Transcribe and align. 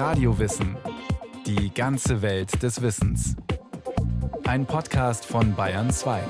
Radiowissen. 0.00 0.78
Die 1.44 1.74
ganze 1.74 2.22
Welt 2.22 2.62
des 2.62 2.80
Wissens. 2.80 3.36
Ein 4.46 4.64
Podcast 4.64 5.26
von 5.26 5.54
Bayern 5.54 5.90
2. 5.90 6.22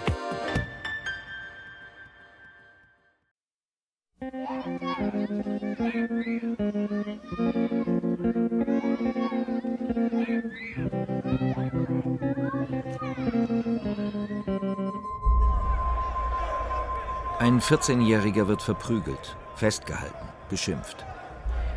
Ein 17.39 17.61
14-Jähriger 17.61 18.49
wird 18.49 18.63
verprügelt, 18.63 19.37
festgehalten, 19.55 20.27
beschimpft. 20.49 21.07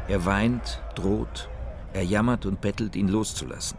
Er 0.08 0.26
weint, 0.26 0.82
droht, 0.96 1.50
er 1.94 2.04
jammert 2.04 2.46
und 2.46 2.62
bettelt, 2.62 2.96
ihn 2.96 3.08
loszulassen. 3.08 3.78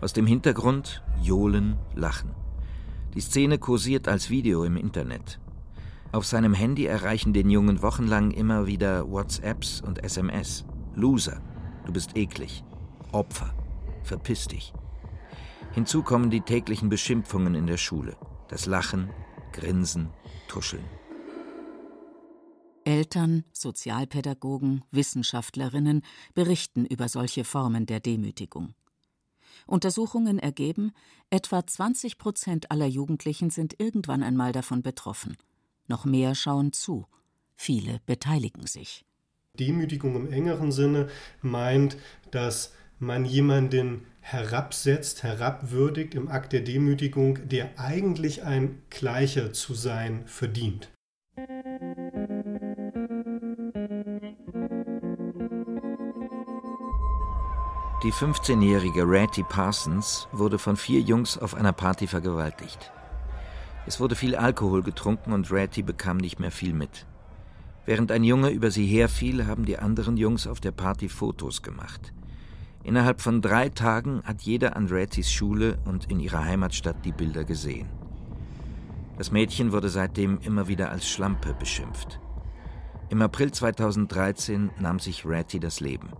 Aus 0.00 0.12
dem 0.12 0.26
Hintergrund 0.26 1.02
Johlen, 1.22 1.76
Lachen. 1.94 2.30
Die 3.14 3.20
Szene 3.20 3.58
kursiert 3.58 4.08
als 4.08 4.28
Video 4.28 4.64
im 4.64 4.76
Internet. 4.76 5.40
Auf 6.12 6.26
seinem 6.26 6.54
Handy 6.54 6.86
erreichen 6.86 7.32
den 7.32 7.50
Jungen 7.50 7.82
wochenlang 7.82 8.30
immer 8.30 8.66
wieder 8.66 9.10
WhatsApps 9.10 9.80
und 9.80 10.02
SMS. 10.04 10.64
Loser, 10.94 11.40
du 11.84 11.92
bist 11.92 12.16
eklig. 12.16 12.64
Opfer, 13.12 13.54
verpiss 14.02 14.46
dich. 14.48 14.72
Hinzu 15.72 16.02
kommen 16.02 16.30
die 16.30 16.40
täglichen 16.40 16.88
Beschimpfungen 16.88 17.54
in 17.54 17.66
der 17.66 17.76
Schule. 17.76 18.16
Das 18.48 18.66
Lachen, 18.66 19.10
Grinsen, 19.52 20.10
Tuscheln. 20.48 20.84
Eltern, 22.86 23.44
Sozialpädagogen, 23.52 24.84
Wissenschaftlerinnen 24.92 26.02
berichten 26.34 26.86
über 26.86 27.08
solche 27.08 27.42
Formen 27.42 27.84
der 27.84 27.98
Demütigung. 27.98 28.74
Untersuchungen 29.66 30.38
ergeben, 30.38 30.92
etwa 31.28 31.66
20 31.66 32.16
Prozent 32.16 32.70
aller 32.70 32.86
Jugendlichen 32.86 33.50
sind 33.50 33.80
irgendwann 33.80 34.22
einmal 34.22 34.52
davon 34.52 34.82
betroffen. 34.82 35.36
Noch 35.88 36.04
mehr 36.04 36.36
schauen 36.36 36.72
zu. 36.72 37.06
Viele 37.56 38.00
beteiligen 38.06 38.66
sich. 38.66 39.04
Demütigung 39.58 40.14
im 40.14 40.32
engeren 40.32 40.70
Sinne 40.70 41.08
meint, 41.42 41.96
dass 42.30 42.72
man 43.00 43.24
jemanden 43.24 44.06
herabsetzt, 44.20 45.24
herabwürdigt 45.24 46.14
im 46.14 46.28
Akt 46.28 46.52
der 46.52 46.60
Demütigung, 46.60 47.48
der 47.48 47.78
eigentlich 47.80 48.44
ein 48.44 48.82
Gleicher 48.90 49.52
zu 49.52 49.74
sein 49.74 50.22
verdient. 50.26 50.90
Die 58.02 58.12
15-jährige 58.12 59.04
Ratty 59.06 59.42
Parsons 59.42 60.28
wurde 60.30 60.58
von 60.58 60.76
vier 60.76 61.00
Jungs 61.00 61.38
auf 61.38 61.54
einer 61.54 61.72
Party 61.72 62.06
vergewaltigt. 62.06 62.92
Es 63.86 64.00
wurde 64.00 64.14
viel 64.14 64.36
Alkohol 64.36 64.82
getrunken 64.82 65.32
und 65.32 65.50
Ratty 65.50 65.82
bekam 65.82 66.18
nicht 66.18 66.38
mehr 66.38 66.50
viel 66.50 66.74
mit. 66.74 67.06
Während 67.86 68.12
ein 68.12 68.22
Junge 68.22 68.50
über 68.50 68.70
sie 68.70 68.86
herfiel, 68.86 69.46
haben 69.46 69.64
die 69.64 69.78
anderen 69.78 70.18
Jungs 70.18 70.46
auf 70.46 70.60
der 70.60 70.72
Party 70.72 71.08
Fotos 71.08 71.62
gemacht. 71.62 72.12
Innerhalb 72.84 73.22
von 73.22 73.40
drei 73.40 73.70
Tagen 73.70 74.22
hat 74.24 74.42
jeder 74.42 74.76
an 74.76 74.88
Rattys 74.90 75.32
Schule 75.32 75.78
und 75.86 76.10
in 76.10 76.20
ihrer 76.20 76.44
Heimatstadt 76.44 77.02
die 77.02 77.12
Bilder 77.12 77.44
gesehen. 77.44 77.88
Das 79.16 79.32
Mädchen 79.32 79.72
wurde 79.72 79.88
seitdem 79.88 80.38
immer 80.42 80.68
wieder 80.68 80.90
als 80.90 81.08
Schlampe 81.08 81.54
beschimpft. 81.54 82.20
Im 83.08 83.22
April 83.22 83.52
2013 83.52 84.70
nahm 84.78 84.98
sich 84.98 85.24
Ratty 85.24 85.60
das 85.60 85.80
Leben. 85.80 86.10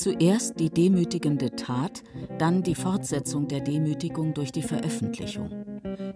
Zuerst 0.00 0.58
die 0.58 0.70
demütigende 0.70 1.50
Tat, 1.50 2.02
dann 2.38 2.62
die 2.62 2.74
Fortsetzung 2.74 3.48
der 3.48 3.60
Demütigung 3.60 4.32
durch 4.32 4.50
die 4.50 4.62
Veröffentlichung. 4.62 5.50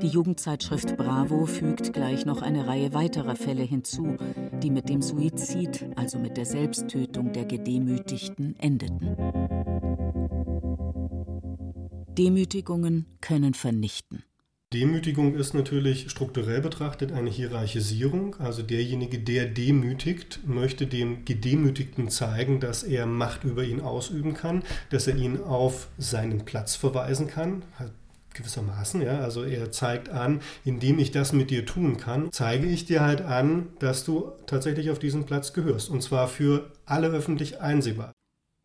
Die 0.00 0.06
Jugendzeitschrift 0.06 0.96
Bravo 0.96 1.44
fügt 1.44 1.92
gleich 1.92 2.24
noch 2.24 2.40
eine 2.40 2.66
Reihe 2.66 2.94
weiterer 2.94 3.36
Fälle 3.36 3.62
hinzu, 3.62 4.16
die 4.62 4.70
mit 4.70 4.88
dem 4.88 5.02
Suizid, 5.02 5.84
also 5.96 6.18
mit 6.18 6.38
der 6.38 6.46
Selbsttötung 6.46 7.34
der 7.34 7.44
Gedemütigten, 7.44 8.56
endeten. 8.58 9.18
Demütigungen 12.16 13.04
können 13.20 13.52
vernichten. 13.52 14.23
Demütigung 14.74 15.36
ist 15.36 15.54
natürlich 15.54 16.10
strukturell 16.10 16.60
betrachtet 16.60 17.12
eine 17.12 17.30
Hierarchisierung. 17.30 18.34
Also 18.40 18.62
derjenige, 18.62 19.20
der 19.20 19.46
demütigt, 19.46 20.40
möchte 20.46 20.88
dem 20.88 21.24
Gedemütigten 21.24 22.10
zeigen, 22.10 22.58
dass 22.58 22.82
er 22.82 23.06
Macht 23.06 23.44
über 23.44 23.62
ihn 23.62 23.80
ausüben 23.80 24.34
kann, 24.34 24.64
dass 24.90 25.06
er 25.06 25.14
ihn 25.14 25.40
auf 25.40 25.86
seinen 25.96 26.44
Platz 26.44 26.74
verweisen 26.74 27.28
kann, 27.28 27.62
gewissermaßen, 28.34 29.00
ja. 29.00 29.20
Also 29.20 29.44
er 29.44 29.70
zeigt 29.70 30.08
an, 30.08 30.40
indem 30.64 30.98
ich 30.98 31.12
das 31.12 31.32
mit 31.32 31.50
dir 31.50 31.64
tun 31.64 31.96
kann, 31.96 32.30
zeige 32.32 32.66
ich 32.66 32.84
dir 32.84 33.00
halt 33.02 33.22
an, 33.22 33.68
dass 33.78 34.04
du 34.04 34.32
tatsächlich 34.46 34.90
auf 34.90 34.98
diesen 34.98 35.24
Platz 35.24 35.52
gehörst. 35.52 35.88
Und 35.88 36.02
zwar 36.02 36.26
für 36.26 36.72
alle 36.84 37.08
öffentlich 37.08 37.60
einsehbar. 37.60 38.12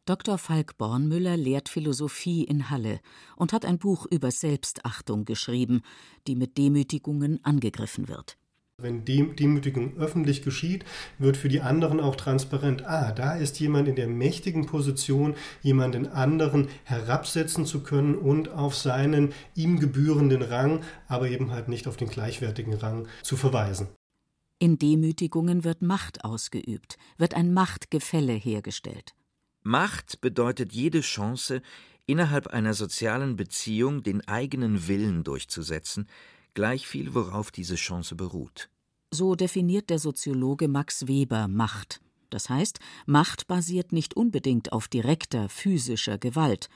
Dr. 0.09 0.39
Falk 0.39 0.75
Bornmüller 0.79 1.37
lehrt 1.37 1.69
Philosophie 1.69 2.43
in 2.43 2.71
Halle 2.71 2.99
und 3.35 3.53
hat 3.53 3.63
ein 3.63 3.77
Buch 3.77 4.07
über 4.09 4.31
Selbstachtung 4.31 5.23
geschrieben, 5.23 5.83
die 6.25 6.35
mit 6.35 6.57
Demütigungen 6.57 7.45
angegriffen 7.45 8.07
wird. 8.07 8.35
Wenn 8.79 9.05
Demütigung 9.05 9.97
öffentlich 9.97 10.41
geschieht, 10.41 10.83
wird 11.19 11.37
für 11.37 11.47
die 11.47 11.61
anderen 11.61 11.99
auch 11.99 12.15
transparent, 12.15 12.87
ah, 12.87 13.11
da 13.11 13.35
ist 13.35 13.59
jemand 13.59 13.87
in 13.87 13.95
der 13.95 14.07
mächtigen 14.07 14.65
Position, 14.65 15.35
jemanden 15.61 16.07
anderen 16.07 16.69
herabsetzen 16.85 17.67
zu 17.67 17.83
können 17.83 18.15
und 18.15 18.49
auf 18.49 18.75
seinen 18.75 19.31
ihm 19.53 19.79
gebührenden 19.79 20.41
Rang, 20.41 20.81
aber 21.07 21.29
eben 21.29 21.51
halt 21.51 21.67
nicht 21.67 21.87
auf 21.87 21.97
den 21.97 22.09
gleichwertigen 22.09 22.73
Rang 22.73 23.07
zu 23.21 23.37
verweisen. 23.37 23.89
In 24.57 24.79
Demütigungen 24.79 25.63
wird 25.63 25.83
Macht 25.83 26.25
ausgeübt, 26.25 26.97
wird 27.19 27.35
ein 27.35 27.53
Machtgefälle 27.53 28.33
hergestellt. 28.33 29.13
Macht 29.69 30.19
bedeutet 30.21 30.73
jede 30.73 31.01
Chance, 31.01 31.61
innerhalb 32.07 32.47
einer 32.47 32.73
sozialen 32.73 33.35
Beziehung 33.35 34.01
den 34.01 34.27
eigenen 34.27 34.87
Willen 34.87 35.23
durchzusetzen, 35.23 36.07
gleichviel 36.55 37.13
worauf 37.13 37.51
diese 37.51 37.75
Chance 37.75 38.15
beruht. 38.15 38.71
So 39.11 39.35
definiert 39.35 39.91
der 39.91 39.99
Soziologe 39.99 40.67
Max 40.67 41.07
Weber 41.07 41.47
Macht. 41.47 42.01
Das 42.31 42.49
heißt, 42.49 42.79
Macht 43.05 43.45
basiert 43.45 43.91
nicht 43.91 44.15
unbedingt 44.15 44.71
auf 44.71 44.87
direkter 44.87 45.49
physischer 45.49 46.17
Gewalt. 46.17 46.67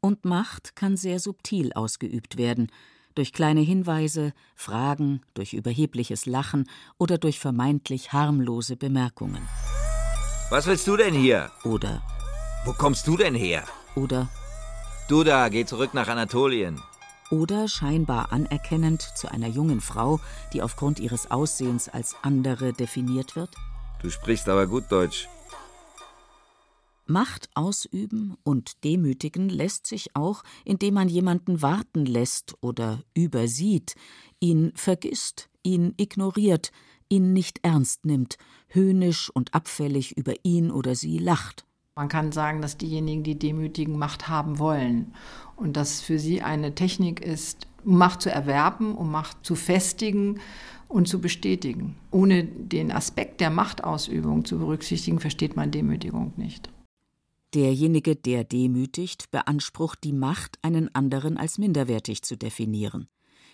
Und 0.00 0.24
Macht 0.24 0.74
kann 0.74 0.96
sehr 0.96 1.20
subtil 1.20 1.74
ausgeübt 1.74 2.38
werden, 2.38 2.68
durch 3.14 3.34
kleine 3.34 3.60
Hinweise, 3.60 4.32
Fragen, 4.54 5.20
durch 5.34 5.52
überhebliches 5.52 6.24
Lachen 6.24 6.70
oder 6.96 7.18
durch 7.18 7.38
vermeintlich 7.38 8.14
harmlose 8.14 8.78
Bemerkungen. 8.78 9.46
Was 10.48 10.66
willst 10.66 10.86
du 10.86 10.96
denn 10.96 11.12
hier? 11.12 11.50
Oder 11.64 12.02
wo 12.64 12.72
kommst 12.72 13.06
du 13.06 13.16
denn 13.16 13.34
her? 13.34 13.64
Oder 13.94 14.28
Du 15.08 15.24
da, 15.24 15.48
geh 15.48 15.64
zurück 15.64 15.92
nach 15.92 16.06
Anatolien. 16.06 16.80
Oder 17.32 17.66
scheinbar 17.66 18.32
anerkennend 18.32 19.02
zu 19.16 19.28
einer 19.28 19.48
jungen 19.48 19.80
Frau, 19.80 20.20
die 20.52 20.62
aufgrund 20.62 21.00
ihres 21.00 21.30
Aussehens 21.32 21.88
als 21.88 22.14
andere 22.22 22.72
definiert 22.72 23.34
wird? 23.34 23.50
Du 24.00 24.08
sprichst 24.08 24.48
aber 24.48 24.68
gut 24.68 24.84
Deutsch. 24.90 25.28
Macht 27.06 27.50
ausüben 27.54 28.36
und 28.44 28.84
demütigen 28.84 29.48
lässt 29.48 29.88
sich 29.88 30.14
auch, 30.14 30.44
indem 30.64 30.94
man 30.94 31.08
jemanden 31.08 31.60
warten 31.60 32.06
lässt 32.06 32.54
oder 32.60 33.02
übersieht, 33.14 33.96
ihn 34.38 34.70
vergisst, 34.76 35.50
ihn 35.64 35.94
ignoriert, 35.96 36.70
ihn 37.08 37.32
nicht 37.32 37.58
ernst 37.64 38.04
nimmt, 38.04 38.38
höhnisch 38.68 39.28
und 39.28 39.54
abfällig 39.54 40.16
über 40.16 40.34
ihn 40.44 40.70
oder 40.70 40.94
sie 40.94 41.18
lacht. 41.18 41.64
Man 41.96 42.08
kann 42.08 42.32
sagen, 42.32 42.62
dass 42.62 42.78
diejenigen, 42.78 43.22
die 43.22 43.38
demütigen, 43.38 43.98
Macht 43.98 44.28
haben 44.28 44.58
wollen 44.58 45.14
und 45.56 45.76
dass 45.76 46.00
für 46.00 46.18
sie 46.18 46.42
eine 46.42 46.74
Technik 46.74 47.20
ist, 47.20 47.66
Macht 47.82 48.22
zu 48.22 48.30
erwerben, 48.30 48.94
um 48.94 49.10
Macht 49.10 49.44
zu 49.44 49.54
festigen 49.54 50.40
und 50.88 51.08
zu 51.08 51.20
bestätigen. 51.20 51.96
Ohne 52.10 52.44
den 52.44 52.92
Aspekt 52.92 53.40
der 53.40 53.50
Machtausübung 53.50 54.44
zu 54.44 54.58
berücksichtigen, 54.58 55.18
versteht 55.18 55.56
man 55.56 55.70
Demütigung 55.70 56.32
nicht. 56.36 56.70
Derjenige, 57.54 58.14
der 58.14 58.44
demütigt, 58.44 59.30
beansprucht 59.30 60.04
die 60.04 60.12
Macht, 60.12 60.58
einen 60.62 60.94
anderen 60.94 61.36
als 61.36 61.58
minderwertig 61.58 62.22
zu 62.22 62.36
definieren. 62.36 63.08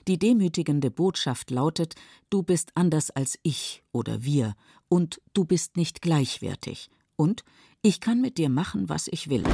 Die 0.06 0.18
demütigende 0.18 0.90
Botschaft 0.90 1.50
lautet 1.50 1.94
Du 2.30 2.42
bist 2.42 2.72
anders 2.74 3.10
als 3.10 3.38
ich 3.42 3.82
oder 3.92 4.22
wir 4.22 4.54
und 4.88 5.20
du 5.32 5.44
bist 5.44 5.76
nicht 5.76 6.02
gleichwertig 6.02 6.90
und 7.16 7.44
ich 7.82 8.00
kann 8.00 8.20
mit 8.20 8.38
dir 8.38 8.48
machen, 8.48 8.88
was 8.88 9.08
ich 9.08 9.28
will. 9.28 9.44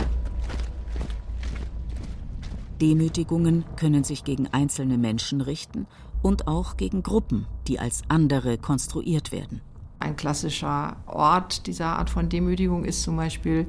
Demütigungen 2.80 3.64
können 3.76 4.02
sich 4.02 4.24
gegen 4.24 4.48
einzelne 4.48 4.98
Menschen 4.98 5.40
richten 5.40 5.86
und 6.22 6.48
auch 6.48 6.76
gegen 6.76 7.02
Gruppen, 7.02 7.46
die 7.68 7.78
als 7.78 8.02
andere 8.08 8.58
konstruiert 8.58 9.30
werden. 9.32 9.60
Ein 10.00 10.16
klassischer 10.16 10.96
Ort 11.06 11.68
dieser 11.68 11.96
Art 11.96 12.10
von 12.10 12.28
Demütigung 12.28 12.84
ist 12.84 13.04
zum 13.04 13.16
Beispiel 13.16 13.68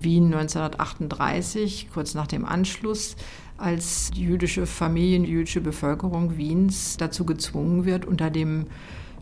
Wien 0.00 0.32
1938, 0.32 1.90
kurz 1.92 2.14
nach 2.14 2.26
dem 2.26 2.46
Anschluss, 2.46 3.16
als 3.58 4.10
die 4.10 4.22
jüdische 4.22 4.66
Familie, 4.66 5.20
die 5.20 5.32
jüdische 5.32 5.60
Bevölkerung 5.60 6.38
Wiens 6.38 6.96
dazu 6.96 7.26
gezwungen 7.26 7.84
wird, 7.84 8.06
unter 8.06 8.30
dem 8.30 8.66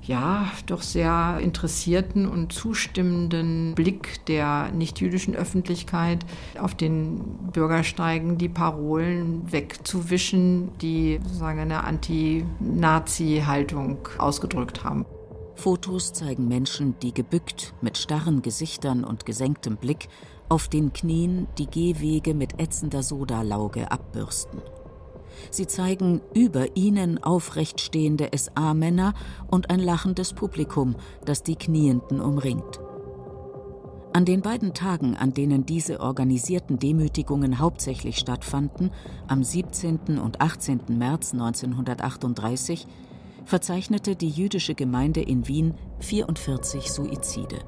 ja, 0.03 0.51
doch 0.67 0.83
sehr 0.83 1.39
interessierten 1.41 2.29
und 2.29 2.53
zustimmenden 2.53 3.75
Blick 3.75 4.27
der 4.27 4.71
nichtjüdischen 4.73 5.35
Öffentlichkeit 5.37 6.27
auf 6.59 6.75
den 6.75 7.21
Bürgersteigen 7.53 8.37
die 8.39 8.49
Parolen 8.49 9.53
wegzuwischen, 9.53 10.77
die 10.79 11.21
sozusagen 11.23 11.61
eine 11.61 11.85
Anti-Nazi-Haltung 11.85 14.09
ausgedrückt 14.19 14.83
haben. 14.85 15.07
Fotos 15.55 16.13
zeigen 16.13 16.49
Menschen, 16.49 16.97
die 17.01 17.15
gebückt, 17.15 17.73
mit 17.81 17.97
starren 17.97 18.43
Gesichtern 18.43 19.05
und 19.05 19.25
gesenktem 19.25 19.77
Blick 19.77 20.09
auf 20.49 20.67
den 20.67 20.93
Knien 20.93 21.47
die 21.59 21.67
Gehwege 21.67 22.35
mit 22.35 22.61
ätzender 22.61 23.05
Sodalauge 23.05 23.89
abbürsten. 23.91 24.61
Sie 25.51 25.67
zeigen 25.67 26.21
über 26.35 26.77
ihnen 26.77 27.23
aufrecht 27.23 27.81
stehende 27.81 28.31
SA-Männer 28.37 29.15
und 29.49 29.71
ein 29.71 29.81
lachendes 29.81 30.33
Publikum, 30.33 30.97
das 31.25 31.43
die 31.43 31.57
Knienden 31.57 32.21
umringt. 32.21 32.81
An 34.15 34.27
den 34.27 34.43
beiden 34.43 34.75
Tagen, 34.75 35.17
an 35.17 35.33
denen 35.33 35.65
diese 35.65 36.01
organisierten 36.01 36.79
Demütigungen 36.79 37.59
hauptsächlich 37.59 38.19
stattfanden, 38.19 38.91
am 39.27 39.43
17. 39.43 40.19
und 40.19 40.43
18. 40.43 40.83
März 40.99 41.33
1938, 41.33 42.87
verzeichnete 43.47 44.15
die 44.15 44.29
jüdische 44.29 44.75
Gemeinde 44.75 45.23
in 45.23 45.49
Wien 45.49 45.75
44 46.01 46.93
Suizide. 46.93 47.61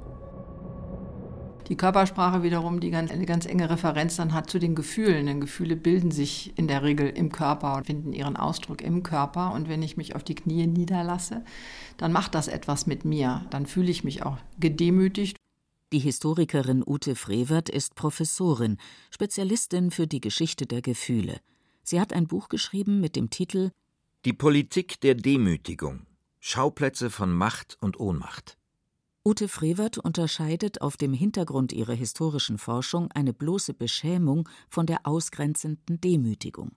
Die 1.68 1.76
Körpersprache 1.76 2.42
wiederum, 2.42 2.80
die 2.80 2.90
ganz, 2.90 3.10
eine 3.10 3.24
ganz 3.24 3.46
enge 3.46 3.70
Referenz 3.70 4.16
dann 4.16 4.34
hat 4.34 4.50
zu 4.50 4.58
den 4.58 4.74
Gefühlen. 4.74 5.26
Denn 5.26 5.40
Gefühle 5.40 5.76
bilden 5.76 6.10
sich 6.10 6.56
in 6.58 6.68
der 6.68 6.82
Regel 6.82 7.08
im 7.08 7.32
Körper 7.32 7.76
und 7.76 7.86
finden 7.86 8.12
ihren 8.12 8.36
Ausdruck 8.36 8.82
im 8.82 9.02
Körper. 9.02 9.52
Und 9.52 9.68
wenn 9.68 9.82
ich 9.82 9.96
mich 9.96 10.14
auf 10.14 10.22
die 10.22 10.34
Knie 10.34 10.66
niederlasse, 10.66 11.42
dann 11.96 12.12
macht 12.12 12.34
das 12.34 12.48
etwas 12.48 12.86
mit 12.86 13.04
mir. 13.04 13.46
Dann 13.50 13.64
fühle 13.64 13.90
ich 13.90 14.04
mich 14.04 14.24
auch 14.24 14.36
gedemütigt. 14.58 15.38
Die 15.92 16.00
Historikerin 16.00 16.82
Ute 16.86 17.14
Frevert 17.14 17.70
ist 17.70 17.94
Professorin, 17.94 18.78
Spezialistin 19.10 19.90
für 19.90 20.06
die 20.06 20.20
Geschichte 20.20 20.66
der 20.66 20.82
Gefühle. 20.82 21.40
Sie 21.82 22.00
hat 22.00 22.12
ein 22.12 22.26
Buch 22.26 22.48
geschrieben 22.48 23.00
mit 23.00 23.16
dem 23.16 23.30
Titel 23.30 23.70
Die 24.24 24.32
Politik 24.32 25.00
der 25.00 25.14
Demütigung. 25.14 26.06
Schauplätze 26.40 27.08
von 27.10 27.32
Macht 27.32 27.78
und 27.80 27.98
Ohnmacht. 27.98 28.58
Ute 29.26 29.48
Frevert 29.48 29.96
unterscheidet 29.96 30.82
auf 30.82 30.98
dem 30.98 31.14
Hintergrund 31.14 31.72
ihrer 31.72 31.94
historischen 31.94 32.58
Forschung 32.58 33.10
eine 33.12 33.32
bloße 33.32 33.72
Beschämung 33.72 34.46
von 34.68 34.84
der 34.84 35.06
ausgrenzenden 35.06 35.98
Demütigung. 35.98 36.72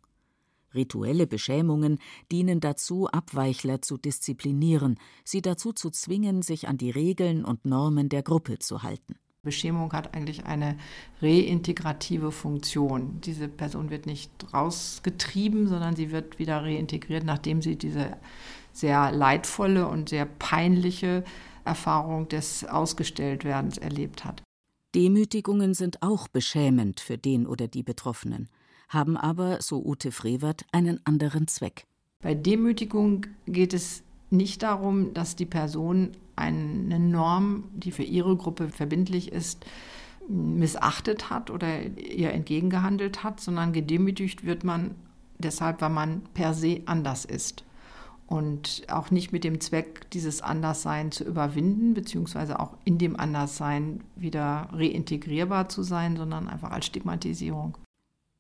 Rituelle 0.74 1.28
Beschämungen 1.28 2.00
dienen 2.32 2.62
dazu, 2.62 3.10
Abweichler 3.10 3.82
zu 3.82 3.98
disziplinieren, 3.98 4.98
sie 5.26 5.42
dazu 5.42 5.74
zu 5.74 5.90
zwingen, 5.90 6.42
sich 6.42 6.70
an 6.70 6.78
die 6.78 6.90
Regeln 6.90 7.44
und 7.44 7.66
Normen 7.66 8.08
der 8.08 8.24
Gruppe 8.24 8.60
zu 8.60 8.82
halten. 8.82 9.16
Beschämung 9.44 9.92
hat 9.92 10.14
eigentlich 10.14 10.46
eine 10.46 10.78
reintegrative 11.22 12.32
Funktion. 12.32 13.20
Diese 13.22 13.50
Person 13.50 13.90
wird 13.90 14.06
nicht 14.06 14.32
rausgetrieben, 14.54 15.68
sondern 15.68 15.98
sie 15.98 16.12
wird 16.12 16.40
wieder 16.40 16.64
reintegriert, 16.64 17.26
nachdem 17.26 17.62
sie 17.62 17.76
diese 17.76 18.16
sehr 18.72 19.12
leidvolle 19.12 19.88
und 19.88 20.10
sehr 20.10 20.26
peinliche 20.26 21.26
Erfahrung 21.68 22.28
des 22.30 22.64
Ausgestelltwerdens 22.64 23.78
erlebt 23.78 24.26
hat. 24.26 24.42
Demütigungen 24.96 25.74
sind 25.74 26.02
auch 26.02 26.28
beschämend 26.28 27.02
für 27.02 27.18
den 27.18 27.46
oder 27.46 27.68
die 27.68 27.84
Betroffenen, 27.84 28.50
haben 28.90 29.18
aber, 29.18 29.62
so 29.62 29.86
Ute 29.86 30.12
Frevert, 30.12 30.66
einen 30.72 31.06
anderen 31.06 31.48
Zweck. 31.48 31.86
Bei 32.24 32.34
Demütigung 32.34 33.28
geht 33.46 33.74
es 33.74 34.02
nicht 34.30 34.64
darum, 34.64 35.14
dass 35.14 35.36
die 35.36 35.46
Person 35.46 36.14
eine 36.36 37.00
Norm, 37.00 37.66
die 37.74 37.92
für 37.92 38.04
ihre 38.04 38.36
Gruppe 38.38 38.70
verbindlich 38.70 39.32
ist, 39.32 39.66
missachtet 40.28 41.30
hat 41.30 41.52
oder 41.52 41.84
ihr 41.84 42.32
entgegengehandelt 42.32 43.24
hat, 43.24 43.40
sondern 43.40 43.74
gedemütigt 43.74 44.46
wird 44.46 44.64
man 44.64 44.96
deshalb, 45.38 45.82
weil 45.82 45.90
man 45.90 46.22
per 46.34 46.54
se 46.54 46.82
anders 46.86 47.24
ist 47.24 47.64
und 48.28 48.84
auch 48.90 49.10
nicht 49.10 49.32
mit 49.32 49.44
dem 49.44 49.62
Zweck, 49.62 50.10
dieses 50.12 50.42
Anderssein 50.42 51.12
zu 51.12 51.24
überwinden, 51.24 51.94
beziehungsweise 51.94 52.60
auch 52.60 52.78
in 52.84 52.98
dem 52.98 53.18
Anderssein 53.18 54.04
wieder 54.16 54.70
reintegrierbar 54.72 55.70
zu 55.70 55.82
sein, 55.82 56.18
sondern 56.18 56.48
einfach 56.48 56.72
als 56.72 56.86
Stigmatisierung. 56.86 57.78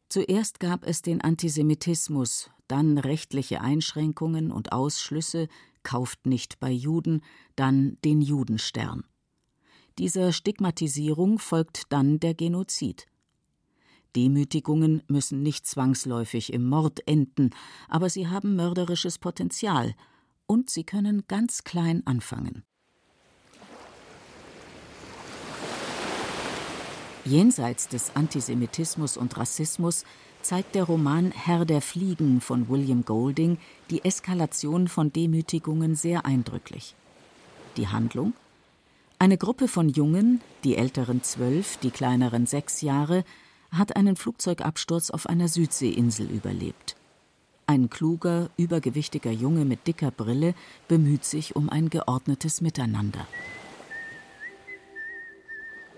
Zuerst 0.10 0.60
gab 0.60 0.86
es 0.86 1.01
den 1.01 1.22
Antisemitismus, 1.22 2.50
dann 2.68 2.98
rechtliche 2.98 3.62
Einschränkungen 3.62 4.51
und 4.51 4.72
Ausschlüsse, 4.72 5.48
kauft 5.84 6.25
nicht 6.25 6.60
bei 6.60 6.72
Juden, 6.72 7.22
dann 7.56 7.98
den 8.04 8.22
Judenstern. 8.22 9.06
Dieser 9.98 10.31
Stigmatisierung 10.31 11.40
folgt 11.40 11.83
dann 11.90 12.19
der 12.19 12.33
Genozid. 12.33 13.07
Demütigungen 14.18 15.04
müssen 15.08 15.44
nicht 15.44 15.68
zwangsläufig 15.68 16.52
im 16.52 16.68
Mord 16.68 17.08
enden, 17.08 17.52
aber 17.88 18.10
sie 18.10 18.28
haben 18.28 18.56
mörderisches 18.56 19.19
Potenzial 19.19 19.94
und 20.48 20.72
sie 20.72 20.84
können 20.84 21.25
ganz 21.28 21.64
klein 21.64 22.02
anfangen. 22.08 22.64
Jenseits 27.25 27.90
des 27.90 28.16
Antisemitismus 28.16 29.18
und 29.18 29.38
Rassismus 29.38 30.04
zeigt 30.42 30.74
der 30.74 30.86
Roman 30.86 31.30
Herr 31.30 31.66
der 31.66 31.81
Fliegen 31.81 32.42
von 32.42 32.69
William 32.69 33.06
Golding 33.06 33.60
die 33.92 34.04
Eskalation 34.04 34.88
von 34.88 35.14
Demütigungen 35.14 35.94
sehr 35.94 36.25
eindrücklich. 36.25 36.96
Die 37.75 37.88
Handlung? 37.88 38.34
Eine 39.19 39.38
Gruppe 39.38 39.68
von 39.68 39.90
Jungen, 39.90 40.42
die 40.64 40.75
älteren 40.75 41.22
zwölf, 41.22 41.78
die 41.78 41.92
kleineren 41.92 42.48
sechs 42.48 42.81
Jahre, 42.81 43.24
hat 43.72 43.96
einen 43.96 44.16
Flugzeugabsturz 44.16 45.10
auf 45.10 45.28
einer 45.28 45.48
Südseeinsel 45.48 46.30
überlebt. 46.30 46.96
Ein 47.66 47.90
kluger, 47.90 48.50
übergewichtiger 48.56 49.31
Junge 49.31 49.66
mit 49.66 49.88
dicker 49.88 50.12
Brille 50.12 50.56
bemüht 50.88 51.25
sich 51.25 51.56
um 51.56 51.69
ein 51.69 51.90
geordnetes 51.90 52.62
Miteinander. 52.62 53.28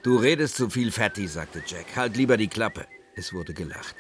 Du 0.02 0.16
redest 0.16 0.56
zu 0.56 0.70
viel, 0.70 0.92
Fatty, 0.92 1.28
sagte 1.28 1.62
Jack. 1.66 1.96
Halt 1.96 2.18
lieber 2.18 2.38
die 2.38 2.48
Klappe. 2.48 2.88
Es 3.16 3.34
wurde 3.34 3.54
gelacht. 3.54 3.96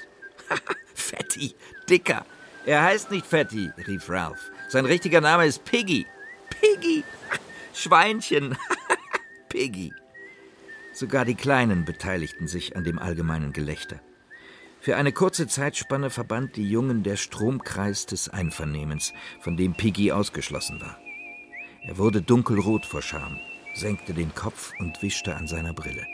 Fatty, 0.95 1.53
dicker. 1.89 2.25
Er 2.65 2.83
heißt 2.83 3.11
nicht 3.11 3.25
Fatty, 3.25 3.69
rief 3.87 4.09
Ralph. 4.09 4.51
Sein 4.69 4.85
richtiger 4.85 5.21
Name 5.21 5.45
ist 5.45 5.63
Piggy. 5.65 6.05
Piggy! 6.49 7.03
Schweinchen! 7.73 8.57
Piggy. 9.49 9.93
Sogar 10.99 11.23
die 11.23 11.35
Kleinen 11.35 11.85
beteiligten 11.85 12.49
sich 12.49 12.75
an 12.75 12.83
dem 12.83 12.99
allgemeinen 12.99 13.53
Gelächter. 13.53 14.01
Für 14.81 14.97
eine 14.97 15.13
kurze 15.13 15.47
Zeitspanne 15.47 16.09
verband 16.09 16.57
die 16.57 16.69
Jungen 16.69 17.03
der 17.03 17.15
Stromkreis 17.15 18.05
des 18.05 18.27
Einvernehmens, 18.27 19.13
von 19.39 19.55
dem 19.55 19.75
Piggy 19.75 20.11
ausgeschlossen 20.11 20.81
war. 20.81 20.99
Er 21.83 21.97
wurde 21.97 22.21
dunkelrot 22.21 22.85
vor 22.85 23.01
Scham, 23.01 23.39
senkte 23.73 24.13
den 24.13 24.35
Kopf 24.35 24.73
und 24.79 25.01
wischte 25.01 25.37
an 25.37 25.47
seiner 25.47 25.71
Brille. 25.71 26.05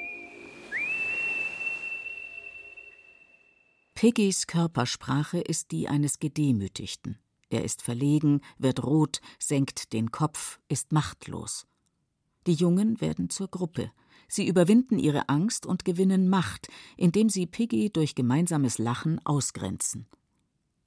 Piggys 3.96 4.46
Körpersprache 4.46 5.40
ist 5.40 5.72
die 5.72 5.88
eines 5.88 6.20
Gedemütigten. 6.20 7.18
Er 7.50 7.64
ist 7.64 7.82
verlegen, 7.82 8.42
wird 8.60 8.84
rot, 8.84 9.20
senkt 9.40 9.94
den 9.94 10.12
Kopf, 10.12 10.60
ist 10.68 10.92
machtlos. 10.92 11.66
Die 12.46 12.54
Jungen 12.54 13.02
werden 13.02 13.32
zur 13.32 13.48
Gruppe. 13.48 13.92
Sie 14.28 14.48
überwinden 14.48 15.00
ihre 15.00 15.30
Angst 15.30 15.66
und 15.66 15.86
gewinnen 15.86 16.30
Macht, 16.30 16.68
indem 16.98 17.30
sie 17.30 17.46
Piggy 17.46 17.92
durch 17.92 18.16
gemeinsames 18.16 18.78
Lachen 18.78 19.20
ausgrenzen. 19.26 20.08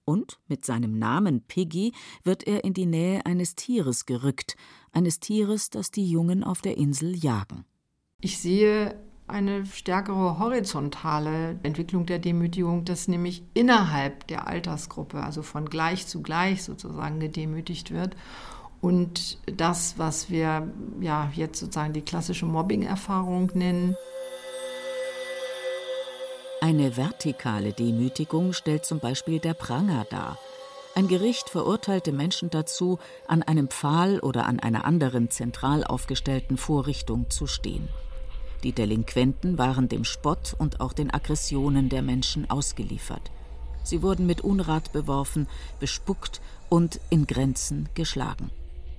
Und 0.05 0.39
mit 0.49 0.65
seinem 0.65 0.99
Namen 0.99 1.43
Piggy 1.43 1.93
wird 2.25 2.47
er 2.47 2.65
in 2.65 2.73
die 2.73 2.87
Nähe 2.87 3.27
eines 3.27 3.57
Tieres 3.57 4.07
gerückt, 4.07 4.57
eines 4.91 5.21
Tieres, 5.21 5.69
das 5.69 5.91
die 5.91 6.09
Jungen 6.09 6.45
auf 6.45 6.63
der 6.63 6.79
Insel 6.79 7.15
jagen. 7.15 7.67
Ich 8.21 8.39
sehe 8.39 8.99
eine 9.27 9.67
stärkere 9.67 10.39
horizontale 10.39 11.61
Entwicklung 11.63 12.07
der 12.07 12.19
Demütigung, 12.19 12.85
dass 12.85 13.09
nämlich 13.09 13.43
innerhalb 13.53 14.27
der 14.29 14.47
Altersgruppe, 14.47 15.23
also 15.23 15.43
von 15.43 15.67
gleich 15.67 16.07
zu 16.07 16.23
gleich 16.23 16.63
sozusagen 16.63 17.21
gedemütigt 17.21 17.91
wird 17.91 18.17
und 18.81 19.39
das, 19.47 19.95
was 19.99 20.31
wir 20.31 20.69
ja 21.01 21.31
jetzt 21.35 21.61
sozusagen 21.61 21.93
die 21.93 22.03
klassische 22.03 22.47
Mobbing-Erfahrung 22.47 23.51
nennen. 23.55 23.97
Eine 26.61 26.97
vertikale 26.97 27.73
Demütigung 27.73 28.53
stellt 28.53 28.85
zum 28.85 29.01
Beispiel 29.01 29.39
der 29.39 29.55
Pranger 29.55 30.07
dar. 30.11 30.39
Ein 30.95 31.07
Gericht 31.07 31.51
verurteilte 31.51 32.13
Menschen 32.13 32.51
dazu, 32.51 32.99
an 33.29 33.45
einem 33.45 33.69
Pfahl 33.69 34.19
oder 34.19 34.47
an 34.47 34.59
einer 34.59 34.85
anderen 34.85 35.31
zentral 35.31 35.85
aufgestellten 35.85 36.57
Vorrichtung 36.57 37.31
zu 37.31 37.47
stehen. 37.47 37.89
Die 38.65 38.73
Delinquenten 38.73 39.59
waren 39.59 39.89
dem 39.89 40.03
Spott 40.03 40.57
und 40.59 40.81
auch 40.81 40.93
den 40.93 41.15
Aggressionen 41.15 41.89
der 41.89 42.03
Menschen 42.03 42.51
ausgeliefert. 42.51 43.31
Sie 43.85 44.03
wurden 44.03 44.27
mit 44.27 44.41
Unrat 44.41 44.93
beworfen, 44.93 45.47
bespuckt 45.79 46.41
und 46.69 47.01
in 47.11 47.29
Grenzen 47.29 47.89
geschlagen. 47.95 48.51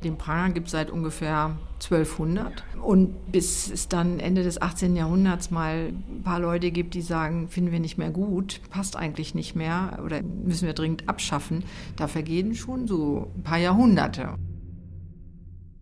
Den 0.03 0.17
Pranger 0.17 0.53
gibt 0.53 0.67
es 0.67 0.71
seit 0.71 0.89
ungefähr 0.89 1.57
1200. 1.83 2.63
Und 2.81 3.31
bis 3.31 3.69
es 3.69 3.87
dann 3.89 4.19
Ende 4.19 4.43
des 4.43 4.61
18. 4.61 4.95
Jahrhunderts 4.95 5.51
mal 5.51 5.91
ein 6.09 6.21
paar 6.23 6.39
Leute 6.39 6.71
gibt, 6.71 6.93
die 6.93 7.01
sagen, 7.01 7.49
finden 7.49 7.71
wir 7.71 7.79
nicht 7.79 7.97
mehr 7.97 8.11
gut, 8.11 8.61
passt 8.69 8.95
eigentlich 8.95 9.35
nicht 9.35 9.55
mehr 9.55 9.99
oder 10.03 10.21
müssen 10.21 10.65
wir 10.65 10.73
dringend 10.73 11.09
abschaffen, 11.09 11.63
da 11.97 12.07
vergehen 12.07 12.55
schon 12.55 12.87
so 12.87 13.31
ein 13.35 13.43
paar 13.43 13.57
Jahrhunderte. 13.57 14.35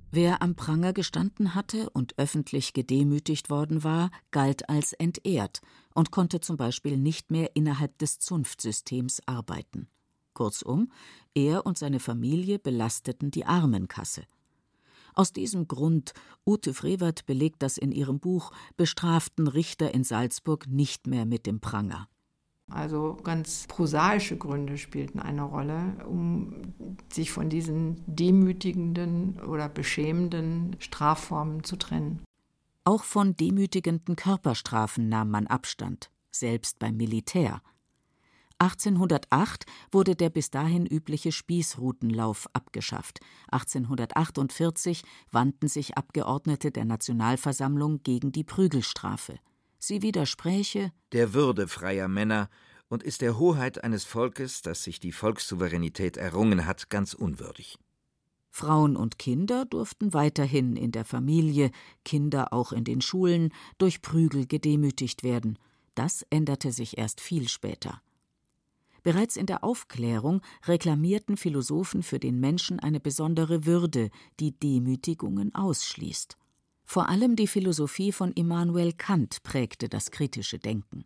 Wer 0.09 0.41
am 0.41 0.55
Pranger 0.55 0.93
gestanden 0.93 1.53
hatte 1.53 1.89
und 1.91 2.17
öffentlich 2.17 2.73
gedemütigt 2.73 3.49
worden 3.49 3.83
war, 3.83 4.09
galt 4.31 4.69
als 4.69 4.93
entehrt 4.93 5.61
und 5.93 6.11
konnte 6.11 6.39
zum 6.39 6.57
Beispiel 6.57 6.97
nicht 6.97 7.29
mehr 7.29 7.55
innerhalb 7.55 7.97
des 7.99 8.17
Zunftsystems 8.19 9.21
arbeiten. 9.27 9.89
Kurzum, 10.37 10.91
er 11.33 11.65
und 11.65 11.79
seine 11.79 11.99
Familie 11.99 12.59
belasteten 12.59 13.31
die 13.31 13.45
Armenkasse. 13.45 14.23
Aus 15.15 15.33
diesem 15.33 15.67
Grund, 15.67 16.13
Ute 16.45 16.75
Frevert 16.75 17.25
belegt 17.25 17.63
das 17.63 17.79
in 17.79 17.91
ihrem 17.91 18.19
Buch, 18.19 18.51
bestraften 18.75 19.47
Richter 19.47 19.95
in 19.95 20.03
Salzburg 20.03 20.67
nicht 20.67 21.07
mehr 21.07 21.25
mit 21.25 21.47
dem 21.47 21.59
Pranger. 21.59 22.07
Also 22.69 23.17
ganz 23.23 23.65
prosaische 23.67 24.37
Gründe 24.37 24.77
spielten 24.77 25.19
eine 25.19 25.41
Rolle, 25.41 26.05
um 26.07 26.75
sich 27.11 27.31
von 27.31 27.49
diesen 27.49 28.03
demütigenden 28.05 29.39
oder 29.39 29.69
beschämenden 29.69 30.75
Strafformen 30.77 31.63
zu 31.63 31.77
trennen. 31.77 32.23
Auch 32.83 33.03
von 33.03 33.35
demütigenden 33.35 34.15
Körperstrafen 34.15 35.09
nahm 35.09 35.31
man 35.31 35.47
Abstand, 35.47 36.11
selbst 36.29 36.77
beim 36.77 36.95
Militär. 36.95 37.63
1808 38.59 39.65
wurde 39.91 40.15
der 40.15 40.29
bis 40.29 40.49
dahin 40.49 40.85
übliche 40.85 41.31
Spießrutenlauf 41.31 42.47
abgeschafft. 42.53 43.19
1848 43.51 45.03
wandten 45.31 45.67
sich 45.67 45.97
Abgeordnete 45.97 46.71
der 46.71 46.85
Nationalversammlung 46.85 48.01
gegen 48.03 48.31
die 48.31 48.43
Prügelstrafe. 48.43 49.39
Sie 49.79 50.01
widerspräche 50.01 50.91
der 51.11 51.33
Würde 51.33 51.67
freier 51.67 52.07
Männer 52.07 52.49
und 52.89 53.03
ist 53.03 53.21
der 53.21 53.37
Hoheit 53.37 53.83
eines 53.83 54.05
Volkes, 54.05 54.61
das 54.61 54.83
sich 54.83 54.99
die 54.99 55.11
Volkssouveränität 55.11 56.17
errungen 56.17 56.65
hat, 56.65 56.89
ganz 56.89 57.13
unwürdig. 57.13 57.77
Frauen 58.49 58.95
und 58.95 59.19
Kinder 59.19 59.65
durften 59.65 60.13
weiterhin 60.13 60.75
in 60.75 60.91
der 60.91 61.05
Familie, 61.05 61.69
Kinder 62.03 62.53
auch 62.53 62.71
in 62.71 62.85
den 62.85 63.01
Schulen, 63.01 63.53
durch 63.77 64.01
Prügel 64.01 64.47
gedemütigt 64.47 65.21
werden. 65.21 65.59
Das 65.93 66.25
änderte 66.29 66.71
sich 66.71 66.97
erst 66.97 67.21
viel 67.21 67.49
später. 67.49 68.01
Bereits 69.03 69.37
in 69.37 69.45
der 69.45 69.63
Aufklärung 69.63 70.41
reklamierten 70.65 71.37
Philosophen 71.37 72.03
für 72.03 72.19
den 72.19 72.39
Menschen 72.39 72.79
eine 72.79 72.99
besondere 72.99 73.65
Würde, 73.65 74.09
die 74.39 74.51
Demütigungen 74.51 75.53
ausschließt. 75.55 76.37
Vor 76.83 77.09
allem 77.09 77.35
die 77.35 77.47
Philosophie 77.47 78.11
von 78.11 78.31
Immanuel 78.31 78.93
Kant 78.93 79.43
prägte 79.43 79.89
das 79.89 80.11
kritische 80.11 80.57
Denken. 80.57 81.05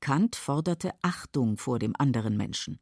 Kant 0.00 0.34
forderte 0.34 0.92
Achtung 1.02 1.58
vor 1.58 1.78
dem 1.78 1.94
anderen 1.98 2.36
Menschen. 2.36 2.78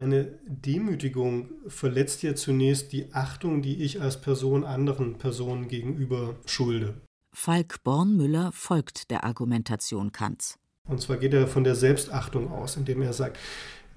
Eine 0.00 0.38
Demütigung 0.46 1.50
verletzt 1.66 2.22
ja 2.22 2.34
zunächst 2.34 2.92
die 2.92 3.12
Achtung, 3.14 3.62
die 3.62 3.82
ich 3.82 4.00
als 4.00 4.20
Person 4.20 4.64
anderen 4.64 5.18
Personen 5.18 5.66
gegenüber 5.66 6.36
schulde. 6.46 7.00
Falk 7.32 7.82
Bornmüller 7.82 8.52
folgt 8.52 9.10
der 9.10 9.24
Argumentation 9.24 10.12
Kants. 10.12 10.58
Und 10.84 11.00
zwar 11.00 11.16
geht 11.16 11.34
er 11.34 11.48
von 11.48 11.64
der 11.64 11.74
Selbstachtung 11.74 12.50
aus, 12.50 12.76
indem 12.76 13.02
er 13.02 13.12
sagt, 13.12 13.38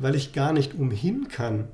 weil 0.02 0.16
ich 0.16 0.34
gar 0.34 0.54
nicht 0.54 0.74
umhin 0.74 1.28
kann, 1.28 1.68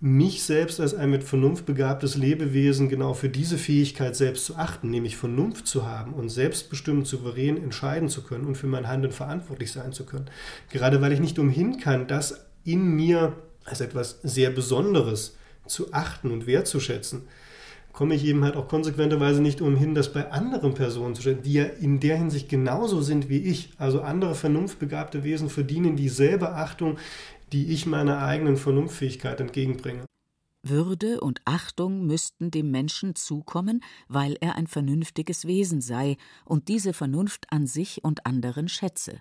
mich 0.00 0.44
selbst 0.44 0.80
als 0.80 0.94
ein 0.94 1.10
mit 1.10 1.24
Vernunft 1.24 1.66
begabtes 1.66 2.16
Lebewesen 2.16 2.88
genau 2.88 3.14
für 3.14 3.28
diese 3.28 3.58
Fähigkeit 3.58 4.14
selbst 4.14 4.46
zu 4.46 4.54
achten, 4.54 4.90
nämlich 4.90 5.16
Vernunft 5.16 5.66
zu 5.66 5.86
haben 5.86 6.12
und 6.12 6.28
selbstbestimmt 6.28 7.06
souverän 7.06 7.56
entscheiden 7.56 8.08
zu 8.08 8.22
können 8.22 8.44
und 8.44 8.56
für 8.56 8.68
mein 8.68 8.86
Handeln 8.86 9.12
verantwortlich 9.12 9.72
sein 9.72 9.92
zu 9.92 10.06
können. 10.06 10.26
Gerade 10.70 11.00
weil 11.00 11.12
ich 11.12 11.20
nicht 11.20 11.38
umhin 11.40 11.78
kann, 11.78 12.06
das 12.06 12.46
in 12.64 12.94
mir 12.94 13.32
als 13.64 13.80
etwas 13.80 14.20
sehr 14.22 14.50
Besonderes 14.50 15.36
zu 15.66 15.92
achten 15.92 16.30
und 16.30 16.46
wertzuschätzen, 16.46 17.22
komme 17.92 18.14
ich 18.14 18.24
eben 18.24 18.44
halt 18.44 18.54
auch 18.56 18.68
konsequenterweise 18.68 19.42
nicht 19.42 19.60
umhin, 19.60 19.96
das 19.96 20.12
bei 20.12 20.30
anderen 20.30 20.74
Personen 20.74 21.16
zu 21.16 21.22
stellen, 21.22 21.42
die 21.42 21.54
ja 21.54 21.64
in 21.64 21.98
der 21.98 22.16
Hinsicht 22.16 22.48
genauso 22.48 23.02
sind 23.02 23.28
wie 23.28 23.38
ich. 23.38 23.70
Also 23.76 24.02
andere 24.02 24.36
vernunftbegabte 24.36 25.24
Wesen 25.24 25.50
verdienen 25.50 25.96
dieselbe 25.96 26.52
Achtung, 26.52 26.98
die 27.52 27.72
ich 27.72 27.86
meiner 27.86 28.20
eigenen 28.20 28.56
Vernunftfähigkeit 28.56 29.40
entgegenbringe. 29.40 30.04
Würde 30.62 31.20
und 31.20 31.40
Achtung 31.44 32.06
müssten 32.06 32.50
dem 32.50 32.70
Menschen 32.70 33.14
zukommen, 33.14 33.82
weil 34.08 34.36
er 34.40 34.56
ein 34.56 34.66
vernünftiges 34.66 35.46
Wesen 35.46 35.80
sei 35.80 36.16
und 36.44 36.68
diese 36.68 36.92
Vernunft 36.92 37.46
an 37.52 37.66
sich 37.66 38.04
und 38.04 38.26
anderen 38.26 38.68
schätze. 38.68 39.20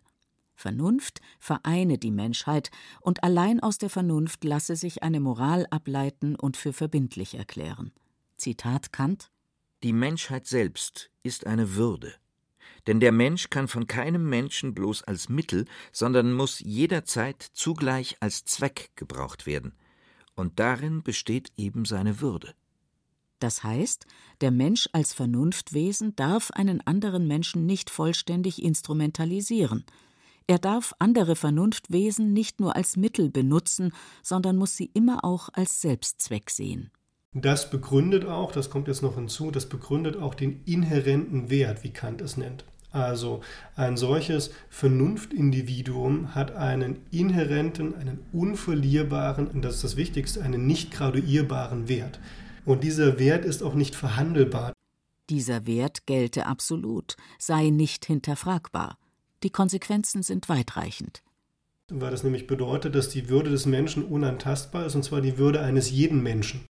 Vernunft 0.55 1.21
vereine 1.39 1.99
die 1.99 2.11
Menschheit, 2.11 2.71
und 2.99 3.23
allein 3.23 3.59
aus 3.59 3.77
der 3.77 3.91
Vernunft 3.91 4.43
lasse 4.43 4.75
sich 4.75 5.03
eine 5.03 5.19
Moral 5.19 5.67
ableiten 5.69 6.35
und 6.35 6.57
für 6.57 6.73
verbindlich 6.73 7.35
erklären. 7.35 7.91
Zitat 8.37 8.91
Kant 8.91 9.31
Die 9.83 9.93
Menschheit 9.93 10.47
selbst 10.47 11.11
ist 11.21 11.45
eine 11.45 11.75
Würde. 11.75 12.15
Denn 12.87 12.99
der 12.99 13.11
Mensch 13.11 13.49
kann 13.49 13.67
von 13.67 13.87
keinem 13.87 14.29
Menschen 14.29 14.73
bloß 14.73 15.03
als 15.03 15.29
Mittel, 15.29 15.65
sondern 15.91 16.33
muss 16.33 16.59
jederzeit 16.59 17.41
zugleich 17.53 18.17
als 18.19 18.45
Zweck 18.45 18.91
gebraucht 18.95 19.45
werden. 19.45 19.73
Und 20.35 20.59
darin 20.59 21.03
besteht 21.03 21.51
eben 21.57 21.85
seine 21.85 22.21
Würde. 22.21 22.53
Das 23.39 23.63
heißt, 23.63 24.05
der 24.41 24.51
Mensch 24.51 24.89
als 24.93 25.13
Vernunftwesen 25.13 26.15
darf 26.15 26.51
einen 26.51 26.81
anderen 26.85 27.27
Menschen 27.27 27.65
nicht 27.65 27.89
vollständig 27.89 28.63
instrumentalisieren. 28.63 29.85
Er 30.47 30.59
darf 30.59 30.93
andere 30.99 31.35
Vernunftwesen 31.35 32.33
nicht 32.33 32.59
nur 32.59 32.75
als 32.75 32.95
Mittel 32.95 33.29
benutzen, 33.29 33.91
sondern 34.23 34.55
muss 34.55 34.75
sie 34.77 34.89
immer 34.93 35.23
auch 35.23 35.49
als 35.53 35.81
Selbstzweck 35.81 36.49
sehen. 36.49 36.89
Das 37.33 37.69
begründet 37.69 38.25
auch, 38.25 38.51
das 38.51 38.69
kommt 38.69 38.87
jetzt 38.87 39.01
noch 39.01 39.15
hinzu, 39.15 39.51
das 39.51 39.67
begründet 39.67 40.17
auch 40.17 40.33
den 40.33 40.61
inhärenten 40.65 41.49
Wert, 41.49 41.83
wie 41.83 41.91
Kant 41.91 42.21
es 42.21 42.37
nennt. 42.37 42.65
Also 42.91 43.41
ein 43.75 43.97
solches 43.97 44.51
Vernunftindividuum 44.69 46.33
hat 46.33 46.55
einen 46.55 47.05
inhärenten, 47.11 47.95
einen 47.95 48.25
unverlierbaren, 48.31 49.47
und 49.47 49.61
das 49.61 49.75
ist 49.75 49.83
das 49.83 49.97
Wichtigste, 49.97 50.41
einen 50.41 50.65
nicht 50.65 50.91
graduierbaren 50.91 51.89
Wert. 51.89 52.19
Und 52.65 52.83
dieser 52.83 53.19
Wert 53.19 53.45
ist 53.45 53.61
auch 53.61 53.75
nicht 53.75 53.95
verhandelbar. 53.95 54.73
Dieser 55.29 55.67
Wert 55.67 56.05
gelte 56.05 56.45
absolut, 56.45 57.17
sei 57.37 57.69
nicht 57.69 58.05
hinterfragbar. 58.05 58.97
Die 59.43 59.49
Konsequenzen 59.49 60.23
sind 60.23 60.49
weitreichend. 60.49 61.21
Weil 61.89 62.11
das 62.11 62.23
nämlich 62.23 62.47
bedeutet, 62.47 62.95
dass 62.95 63.09
die 63.09 63.29
Würde 63.29 63.49
des 63.49 63.65
Menschen 63.65 64.05
unantastbar 64.05 64.85
ist, 64.85 64.95
und 64.95 65.03
zwar 65.03 65.21
die 65.21 65.37
Würde 65.37 65.61
eines 65.61 65.91
jeden 65.91 66.23
Menschen. 66.23 66.65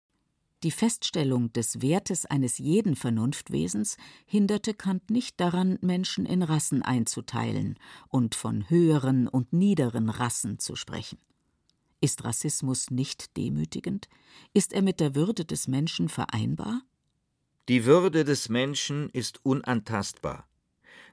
Die 0.65 0.71
Feststellung 0.71 1.53
des 1.53 1.83
Wertes 1.83 2.25
eines 2.25 2.57
jeden 2.57 2.97
Vernunftwesens 2.97 3.99
hinderte 4.25 4.73
Kant 4.73 5.11
nicht 5.11 5.39
daran, 5.39 5.79
Menschen 5.83 6.25
in 6.25 6.43
Rassen 6.43 6.81
einzuteilen 6.81 7.79
und 8.09 8.35
von 8.35 8.71
höheren 8.71 9.29
und 9.29 9.53
niederen 9.53 10.09
Rassen 10.09 10.59
zu 10.59 10.75
sprechen. 10.75 11.19
Ist 12.01 12.25
Rassismus 12.25 12.91
nicht 12.91 13.37
demütigend? 13.37 14.09
Ist 14.55 14.73
er 14.73 14.81
mit 14.81 15.01
der 15.01 15.15
Würde 15.15 15.45
des 15.45 15.69
Menschen 15.69 16.09
vereinbar? 16.09 16.81
Die 17.69 17.85
Würde 17.85 18.25
des 18.25 18.49
Menschen 18.49 19.11
ist 19.11 19.45
unantastbar. 19.45 20.49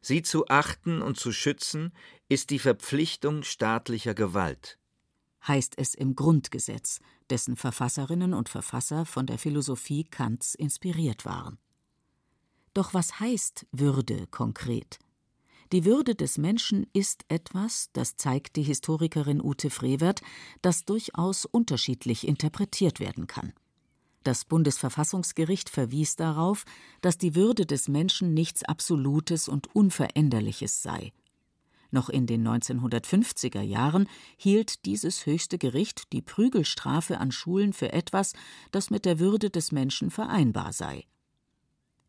Sie 0.01 0.22
zu 0.22 0.48
achten 0.48 1.01
und 1.01 1.20
zu 1.20 1.34
schützen 1.34 1.91
ist 2.29 2.51
die 2.51 2.60
Verpflichtung 2.60 3.43
staatlicher 3.43 4.13
Gewalt 4.13 4.79
heißt 5.48 5.74
es 5.77 5.96
im 5.96 6.15
Grundgesetz, 6.15 7.00
dessen 7.31 7.55
Verfasserinnen 7.55 8.33
und 8.33 8.50
Verfasser 8.50 9.05
von 9.05 9.25
der 9.25 9.39
Philosophie 9.39 10.03
Kants 10.03 10.53
inspiriert 10.53 11.25
waren. 11.25 11.57
Doch 12.73 12.93
was 12.93 13.19
heißt 13.19 13.65
Würde 13.71 14.27
konkret? 14.27 15.00
Die 15.71 15.85
Würde 15.85 16.15
des 16.15 16.38
Menschen 16.38 16.85
ist 16.91 17.23
etwas, 17.29 17.89
das 17.93 18.17
zeigt 18.17 18.57
die 18.57 18.63
Historikerin 18.63 19.41
Ute 19.41 19.69
Frevert, 19.69 20.21
das 20.61 20.83
durchaus 20.83 21.45
unterschiedlich 21.45 22.27
interpretiert 22.27 23.00
werden 23.00 23.27
kann. 23.27 23.53
Das 24.23 24.43
Bundesverfassungsgericht 24.45 25.69
verwies 25.69 26.17
darauf, 26.17 26.65
dass 27.00 27.17
die 27.17 27.35
Würde 27.35 27.65
des 27.65 27.88
Menschen 27.88 28.33
nichts 28.33 28.63
Absolutes 28.63 29.47
und 29.47 29.73
Unveränderliches 29.73 30.83
sei. 30.83 31.13
Noch 31.91 32.10
in 32.10 32.25
den 32.25 32.48
1950er 32.48 33.62
Jahren 33.62 34.07
hielt 34.38 34.86
dieses 34.86 35.25
höchste 35.25 35.57
Gericht 35.57 36.12
die 36.13 36.21
Prügelstrafe 36.21 37.19
an 37.19 37.31
Schulen 37.31 37.74
für 37.74 37.91
etwas, 37.91 38.33
das 38.71 38.89
mit 38.89 39.05
der 39.05 39.19
Würde 39.19 39.50
des 39.50 39.71
Menschen 39.71 40.10
vereinbar 40.10 40.71
sei. 40.71 41.05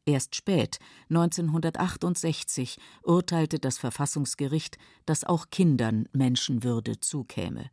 Erst 0.04 0.34
spät, 0.34 0.78
1968, 1.10 2.78
urteilte 3.02 3.58
das 3.58 3.78
Verfassungsgericht, 3.78 4.78
dass 5.06 5.24
auch 5.24 5.50
Kindern 5.50 6.08
Menschenwürde 6.12 6.98
zukäme. 6.98 7.70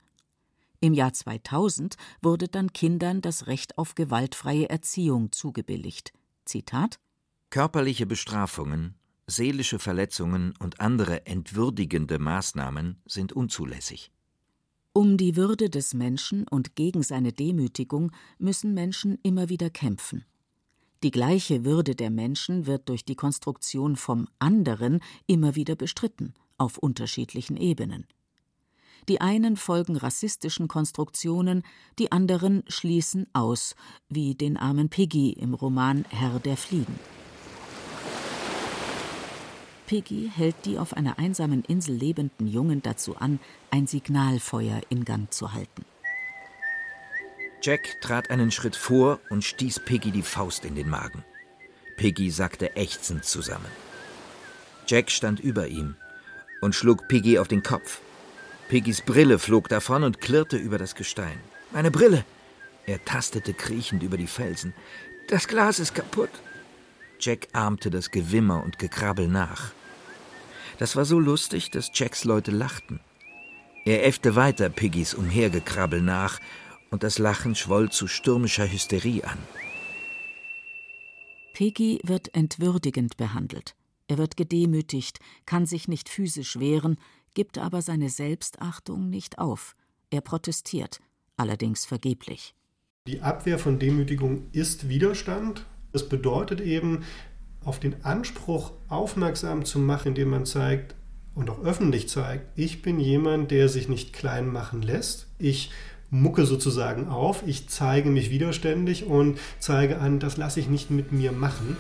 Im 0.80 0.94
Jahr 0.94 1.14
2000 1.14 1.96
wurde 2.22 2.48
dann 2.48 2.72
Kindern 2.72 3.22
das 3.22 3.48
Recht 3.48 3.78
auf 3.78 3.96
gewaltfreie 3.96 4.70
Erziehung 4.70 5.32
zugebilligt. 5.32 6.14
Zitat 6.46 7.00
Körperliche 7.50 8.06
Bestrafungen, 8.06 8.96
seelische 9.30 9.80
Verletzungen 9.80 10.54
und 10.60 10.82
andere 10.82 11.26
entwürdigende 11.26 12.20
Maßnahmen 12.20 13.02
sind 13.06 13.34
unzulässig. 13.34 14.12
Um 14.94 15.18
die 15.18 15.36
Würde 15.36 15.70
des 15.70 15.94
Menschen 15.94 16.48
und 16.48 16.76
gegen 16.76 17.04
seine 17.04 17.32
Demütigung 17.32 18.12
müssen 18.38 18.74
Menschen 18.74 19.18
immer 19.24 19.50
wieder 19.50 19.70
kämpfen. 19.70 20.26
Die 21.04 21.12
gleiche 21.12 21.64
Würde 21.64 21.96
der 21.96 22.10
Menschen 22.10 22.66
wird 22.66 22.90
durch 22.90 23.06
die 23.06 23.16
Konstruktion 23.16 23.96
vom 23.96 24.28
anderen 24.40 25.00
immer 25.28 25.56
wieder 25.56 25.76
bestritten, 25.76 26.34
auf 26.58 26.78
unterschiedlichen 26.78 27.56
Ebenen. 27.56 28.08
Die 29.08 29.22
einen 29.22 29.56
folgen 29.56 29.96
rassistischen 29.96 30.68
Konstruktionen, 30.68 31.64
die 31.98 32.12
anderen 32.12 32.64
schließen 32.68 33.28
aus, 33.34 33.76
wie 34.10 34.36
den 34.36 34.58
armen 34.58 34.90
Piggy 34.90 35.32
im 35.32 35.54
Roman 35.54 36.04
Herr 36.10 36.40
der 36.40 36.58
Fliegen. 36.58 37.00
Piggy 39.90 40.30
hält 40.32 40.56
die 40.66 40.78
auf 40.78 40.96
einer 40.96 41.18
einsamen 41.18 41.64
Insel 41.64 41.96
lebenden 41.96 42.46
Jungen 42.46 42.84
dazu 42.84 43.18
an, 43.18 43.40
ein 43.72 43.88
Signalfeuer 43.88 44.82
in 44.90 45.04
Gang 45.04 45.34
zu 45.34 45.52
halten. 45.54 45.84
Jack 47.64 48.00
trat 48.00 48.30
einen 48.30 48.52
Schritt 48.52 48.76
vor 48.76 49.20
und 49.32 49.44
stieß 49.44 49.80
Piggy 49.86 50.12
die 50.12 50.22
Faust 50.22 50.64
in 50.64 50.76
den 50.76 50.90
Magen. 50.90 51.24
Piggy 51.98 52.30
sackte 52.30 52.76
ächzend 52.76 53.26
zusammen. 53.26 53.66
Jack 54.86 55.10
stand 55.10 55.40
über 55.40 55.68
ihm 55.68 55.96
und 56.62 56.76
schlug 56.76 57.08
Piggy 57.08 57.40
auf 57.40 57.48
den 57.48 57.64
Kopf. 57.64 58.00
Piggys 58.68 59.02
Brille 59.02 59.40
flog 59.40 59.70
davon 59.70 60.04
und 60.04 60.22
klirrte 60.22 60.58
über 60.58 60.78
das 60.78 60.94
Gestein. 60.94 61.40
Meine 61.72 61.90
Brille! 61.90 62.26
Er 62.86 63.04
tastete 63.06 63.56
kriechend 63.56 64.04
über 64.04 64.18
die 64.18 64.28
Felsen. 64.28 64.76
Das 65.30 65.48
Glas 65.48 65.80
ist 65.80 65.96
kaputt. 65.96 66.30
Jack 67.20 67.48
ahmte 67.54 67.90
das 67.90 68.12
Gewimmer 68.12 68.64
und 68.64 68.78
Gekrabbel 68.78 69.28
nach. 69.28 69.72
Das 70.80 70.96
war 70.96 71.04
so 71.04 71.20
lustig, 71.20 71.72
dass 71.72 71.92
Jacks 71.94 72.24
Leute 72.24 72.52
lachten. 72.52 73.02
Er 73.84 74.06
äffte 74.08 74.38
weiter 74.38 74.70
Piggys 74.70 75.14
Umhergekrabbel 75.14 76.02
nach, 76.02 76.40
und 76.90 77.04
das 77.04 77.20
Lachen 77.20 77.54
schwoll 77.54 77.92
zu 77.92 78.08
stürmischer 78.08 78.72
Hysterie 78.72 79.24
an. 79.26 79.38
Piggy 81.54 82.00
wird 82.04 82.34
entwürdigend 82.34 83.18
behandelt. 83.18 83.76
Er 84.08 84.18
wird 84.18 84.38
gedemütigt, 84.38 85.20
kann 85.46 85.66
sich 85.66 85.90
nicht 85.90 86.08
physisch 86.08 86.58
wehren, 86.60 86.98
gibt 87.34 87.58
aber 87.58 87.82
seine 87.82 88.10
Selbstachtung 88.10 89.10
nicht 89.10 89.38
auf. 89.38 89.76
Er 90.10 90.22
protestiert, 90.22 91.02
allerdings 91.36 91.86
vergeblich. 91.86 92.56
Die 93.06 93.22
Abwehr 93.22 93.60
von 93.60 93.80
Demütigung 93.80 94.48
ist 94.54 94.88
Widerstand. 94.88 95.66
Das 95.92 96.08
bedeutet 96.08 96.62
eben, 96.62 97.04
auf 97.64 97.80
den 97.80 98.04
Anspruch 98.06 98.72
aufmerksam 98.88 99.66
zu 99.66 99.80
machen, 99.80 100.10
indem 100.10 100.30
man 100.30 100.46
zeigt 100.46 100.96
und 101.36 101.50
auch 101.50 101.64
öffentlich 101.64 102.10
zeigt, 102.10 102.58
ich 102.58 102.82
bin 102.82 103.00
jemand, 103.00 103.52
der 103.52 103.70
sich 103.70 103.88
nicht 103.88 104.14
klein 104.14 104.52
machen 104.52 104.82
lässt. 104.82 105.28
Ich 105.38 105.72
mucke 106.10 106.46
sozusagen 106.46 107.08
auf, 107.08 107.44
ich 107.46 107.70
zeige 107.70 108.10
mich 108.10 108.30
widerständig 108.30 109.06
und 109.06 109.40
zeige 109.60 110.00
an, 110.00 110.20
das 110.20 110.38
lasse 110.38 110.60
ich 110.60 110.68
nicht 110.68 110.90
mit 110.90 111.12
mir 111.12 111.32
machen. 111.32 111.78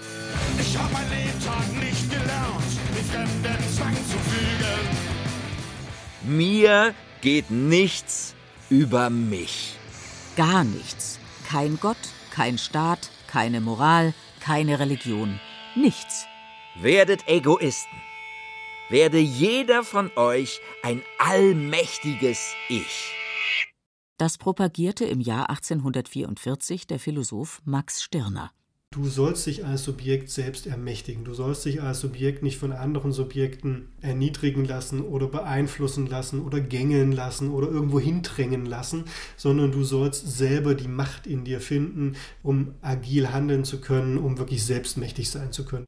Ich 0.59 0.77
habe 0.77 0.93
mein 0.93 1.09
Lebtag 1.09 1.63
nicht 1.79 2.09
gelernt, 2.09 2.63
den 2.95 3.05
fremden 3.05 3.69
Zwang 3.75 3.95
zu 3.95 4.17
fügen. 4.29 4.99
Mir 6.37 6.93
geht 7.21 7.49
nichts 7.49 8.35
über 8.69 9.09
mich. 9.09 9.75
Gar 10.35 10.63
nichts. 10.63 11.19
Kein 11.49 11.79
Gott, 11.81 11.97
kein 12.31 12.57
Staat, 12.57 13.09
keine 13.27 13.61
Moral, 13.61 14.13
keine 14.39 14.79
Religion. 14.79 15.39
Nichts. 15.75 16.27
Werdet 16.75 17.27
Egoisten. 17.27 17.97
Werde 18.89 19.19
jeder 19.19 19.83
von 19.83 20.11
euch 20.15 20.61
ein 20.81 21.03
allmächtiges 21.19 22.53
Ich. 22.69 23.13
Das 24.17 24.37
propagierte 24.37 25.05
im 25.05 25.21
Jahr 25.21 25.49
1844 25.49 26.87
der 26.87 26.99
Philosoph 26.99 27.61
Max 27.65 28.01
Stirner. 28.01 28.51
Du 28.91 29.07
sollst 29.07 29.45
dich 29.45 29.65
als 29.65 29.83
Subjekt 29.83 30.31
selbst 30.31 30.65
ermächtigen. 30.65 31.23
Du 31.23 31.35
sollst 31.35 31.63
dich 31.63 31.83
als 31.83 31.99
Subjekt 31.99 32.41
nicht 32.41 32.57
von 32.57 32.71
anderen 32.71 33.11
Subjekten 33.11 33.87
erniedrigen 34.01 34.65
lassen 34.65 35.03
oder 35.03 35.27
beeinflussen 35.27 36.07
lassen 36.07 36.41
oder 36.41 36.59
gängeln 36.59 37.11
lassen 37.11 37.51
oder 37.51 37.69
irgendwo 37.69 37.99
hindrängen 37.99 38.65
lassen, 38.65 39.05
sondern 39.37 39.71
du 39.71 39.83
sollst 39.83 40.27
selber 40.35 40.73
die 40.73 40.87
Macht 40.87 41.27
in 41.27 41.45
dir 41.45 41.61
finden, 41.61 42.15
um 42.41 42.73
agil 42.81 43.31
handeln 43.31 43.63
zu 43.63 43.79
können, 43.79 44.17
um 44.17 44.39
wirklich 44.39 44.65
selbstmächtig 44.65 45.29
sein 45.29 45.51
zu 45.51 45.65
können. 45.65 45.85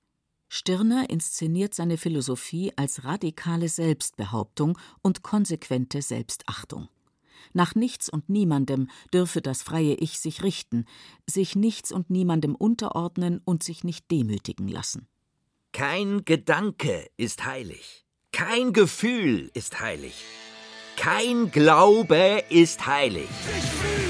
Stirner 0.54 1.10
inszeniert 1.10 1.74
seine 1.74 1.98
Philosophie 1.98 2.72
als 2.76 3.04
radikale 3.04 3.68
Selbstbehauptung 3.68 4.78
und 5.02 5.24
konsequente 5.24 6.04
Selbstachtung. 6.04 6.88
Nach 7.54 7.76
nichts 7.76 8.10
und 8.10 8.30
niemandem 8.30 8.90
dürfe 9.14 9.42
das 9.42 9.64
freie 9.64 9.96
Ich 9.96 10.20
sich 10.20 10.44
richten, 10.44 10.86
sich 11.28 11.56
nichts 11.56 11.92
und 11.92 12.10
niemandem 12.10 12.56
unterordnen 12.56 13.42
und 13.46 13.64
sich 13.64 13.84
nicht 13.84 14.10
demütigen 14.12 14.68
lassen. 14.68 15.08
Kein 15.74 16.26
Gedanke 16.26 17.10
ist 17.18 17.46
heilig, 17.46 18.06
kein 18.32 18.74
Gefühl 18.74 19.50
ist 19.54 19.80
heilig, 19.80 20.14
kein 20.98 21.52
Glaube 21.52 22.44
ist 22.50 22.86
heilig. 22.86 23.30
Ich 23.58 23.64
fühle, 23.64 24.01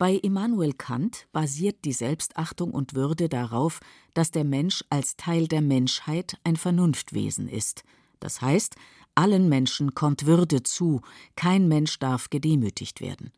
Bei 0.00 0.14
Immanuel 0.14 0.72
Kant 0.72 1.26
basiert 1.30 1.84
die 1.84 1.92
Selbstachtung 1.92 2.70
und 2.70 2.94
Würde 2.94 3.28
darauf, 3.28 3.80
dass 4.14 4.30
der 4.30 4.44
Mensch 4.44 4.82
als 4.88 5.18
Teil 5.18 5.46
der 5.46 5.60
Menschheit 5.60 6.38
ein 6.42 6.56
Vernunftwesen 6.56 7.50
ist. 7.50 7.84
Das 8.18 8.40
heißt, 8.40 8.76
allen 9.14 9.50
Menschen 9.50 9.94
kommt 9.94 10.24
Würde 10.24 10.62
zu, 10.62 11.02
kein 11.36 11.68
Mensch 11.68 11.98
darf 11.98 12.30
gedemütigt 12.30 13.02
werden. 13.02 13.30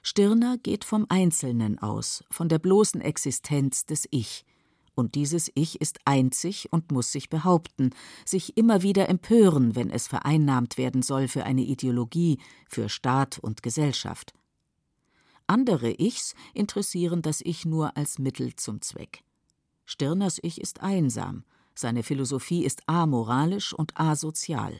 Stirner 0.00 0.56
geht 0.56 0.86
vom 0.86 1.04
Einzelnen 1.10 1.78
aus, 1.78 2.24
von 2.30 2.48
der 2.48 2.60
bloßen 2.60 3.02
Existenz 3.02 3.84
des 3.84 4.08
Ich. 4.10 4.46
Und 4.94 5.16
dieses 5.16 5.50
Ich 5.54 5.82
ist 5.82 5.98
einzig 6.06 6.72
und 6.72 6.92
muss 6.92 7.12
sich 7.12 7.28
behaupten, 7.28 7.90
sich 8.24 8.56
immer 8.56 8.80
wieder 8.80 9.10
empören, 9.10 9.76
wenn 9.76 9.90
es 9.90 10.06
vereinnahmt 10.06 10.78
werden 10.78 11.02
soll 11.02 11.28
für 11.28 11.44
eine 11.44 11.60
Ideologie, 11.60 12.38
für 12.66 12.88
Staat 12.88 13.38
und 13.38 13.62
Gesellschaft. 13.62 14.32
Andere 15.48 15.94
Ichs 15.98 16.34
interessieren 16.52 17.22
das 17.22 17.40
Ich 17.40 17.64
nur 17.64 17.96
als 17.96 18.18
Mittel 18.18 18.54
zum 18.54 18.82
Zweck. 18.82 19.24
Stirners 19.86 20.38
Ich 20.42 20.60
ist 20.60 20.82
einsam, 20.82 21.44
seine 21.74 22.02
Philosophie 22.02 22.64
ist 22.64 22.82
amoralisch 22.86 23.72
und 23.72 23.98
asozial. 23.98 24.78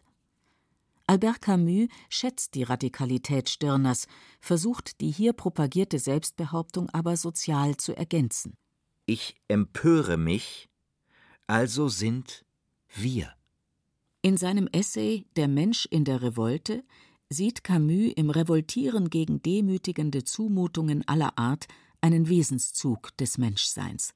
Albert 1.07 1.41
Camus 1.41 1.89
schätzt 2.11 2.55
die 2.55 2.65
Radikalität 2.65 3.49
Stirners, 3.49 4.07
versucht 4.43 5.01
die 5.01 5.11
hier 5.11 5.33
propagierte 5.33 5.99
Selbstbehauptung 5.99 6.91
aber 6.91 7.17
sozial 7.17 7.79
zu 7.79 7.97
ergänzen. 7.97 8.53
Ich 9.07 9.37
empöre 9.49 10.19
mich, 10.19 10.69
also 11.47 11.89
sind 11.89 12.45
wir. 12.95 13.33
In 14.21 14.37
seinem 14.37 14.69
Essay 14.71 15.25
Der 15.37 15.49
Mensch 15.49 15.87
in 15.87 16.05
der 16.05 16.21
Revolte 16.21 16.85
sieht 17.31 17.63
Camus 17.63 18.13
im 18.17 18.31
Revoltieren 18.31 19.11
gegen 19.11 19.43
demütigende 19.43 20.25
Zumutungen 20.25 21.07
aller 21.07 21.39
Art 21.39 21.67
einen 22.01 22.29
Wesenszug 22.29 23.17
des 23.17 23.39
Menschseins. 23.39 24.15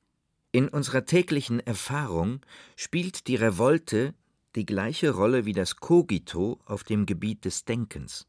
In 0.53 0.69
unserer 0.69 1.05
täglichen 1.05 1.61
Erfahrung 1.61 2.41
spielt 2.77 3.27
die 3.27 3.37
Revolte 3.37 4.15
die 4.55 4.67
gleiche 4.67 5.11
Rolle 5.11 5.47
wie 5.47 5.53
das 5.53 5.77
Cogito 5.77 6.61
auf 6.67 6.85
dem 6.85 7.07
Gebiet 7.07 7.45
des 7.45 7.65
Denkens. 7.65 8.27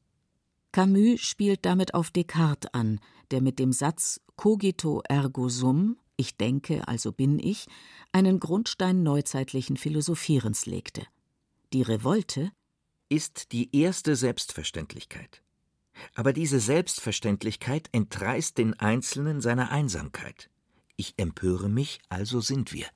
Camus 0.71 1.19
spielt 1.19 1.65
damit 1.65 1.93
auf 1.93 2.11
Descartes 2.11 2.73
an, 2.73 2.99
der 3.31 3.41
mit 3.41 3.59
dem 3.59 3.73
Satz 3.73 4.21
Cogito 4.35 5.01
ergo 5.07 5.49
sum, 5.49 5.97
ich 6.15 6.37
denke, 6.37 6.87
also 6.87 7.11
bin 7.11 7.39
ich, 7.39 7.67
einen 8.11 8.39
Grundstein 8.39 9.03
neuzeitlichen 9.03 9.77
Philosophierens 9.77 10.65
legte. 10.65 11.05
Die 11.73 11.81
Revolte 11.81 12.51
ist 13.09 13.51
die 13.51 13.75
erste 13.75 14.15
Selbstverständlichkeit. 14.15 15.41
Aber 16.15 16.33
diese 16.33 16.59
Selbstverständlichkeit 16.59 17.89
entreißt 17.91 18.57
den 18.57 18.79
Einzelnen 18.79 19.41
seiner 19.41 19.71
Einsamkeit. 19.71 20.49
Ich 20.95 21.13
empöre 21.17 21.69
mich, 21.69 21.99
also 22.09 22.41
sind 22.41 22.73
wir. 22.73 22.87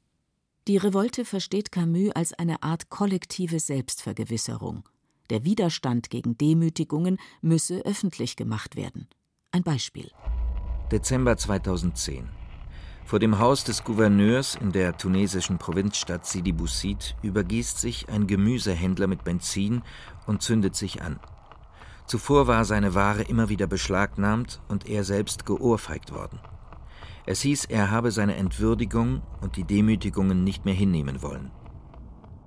Die 0.67 0.77
Revolte 0.77 1.23
versteht 1.23 1.71
Camus 1.71 2.11
als 2.11 2.33
eine 2.33 2.61
Art 2.63 2.89
kollektive 2.89 3.59
Selbstvergewisserung. 3.59 4.87
Der 5.29 5.43
Widerstand 5.43 6.09
gegen 6.09 6.37
Demütigungen 6.37 7.19
müsse 7.41 7.85
öffentlich 7.85 8.35
gemacht 8.35 8.75
werden. 8.75 9.07
Ein 9.51 9.63
Beispiel. 9.63 10.11
Dezember 10.91 11.37
2010. 11.37 12.29
Vor 13.07 13.19
dem 13.19 13.39
Haus 13.39 13.63
des 13.63 13.85
Gouverneurs 13.85 14.55
in 14.59 14.73
der 14.73 14.97
tunesischen 14.97 15.57
Provinzstadt 15.57 16.25
Sidi 16.25 16.51
Bouzid 16.51 17.15
übergießt 17.21 17.79
sich 17.79 18.09
ein 18.09 18.27
Gemüsehändler 18.27 19.07
mit 19.07 19.23
Benzin 19.23 19.81
und 20.25 20.41
zündet 20.41 20.75
sich 20.75 21.01
an. 21.01 21.17
Zuvor 22.05 22.47
war 22.47 22.65
seine 22.65 22.95
Ware 22.95 23.21
immer 23.21 23.47
wieder 23.47 23.65
beschlagnahmt 23.65 24.59
und 24.67 24.89
er 24.89 25.05
selbst 25.05 25.45
geohrfeigt 25.45 26.13
worden. 26.13 26.39
Es 27.25 27.39
hieß, 27.43 27.63
er 27.69 27.91
habe 27.91 28.11
seine 28.11 28.35
Entwürdigung 28.35 29.21
und 29.39 29.55
die 29.55 29.63
Demütigungen 29.63 30.43
nicht 30.43 30.65
mehr 30.65 30.73
hinnehmen 30.73 31.21
wollen. 31.21 31.49